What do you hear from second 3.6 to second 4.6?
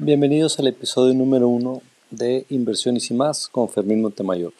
Fermín Montemayor.